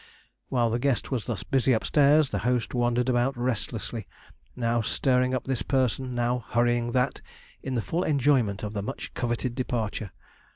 While 0.49 0.71
the 0.71 0.79
guest 0.79 1.11
was 1.11 1.27
thus 1.27 1.43
busy 1.43 1.73
upstairs, 1.73 2.31
the 2.31 2.39
host 2.39 2.73
wandered 2.73 3.07
about 3.07 3.37
restlessly, 3.37 4.07
now 4.55 4.81
stirring 4.81 5.35
up 5.35 5.43
this 5.43 5.61
person, 5.61 6.15
now 6.15 6.43
hurrying 6.47 6.91
that, 6.93 7.21
in 7.61 7.75
the 7.75 7.83
full 7.83 8.03
enjoyment 8.03 8.63
of 8.63 8.73
the 8.73 8.81
much 8.81 9.13
coveted 9.13 9.53
departure. 9.53 10.09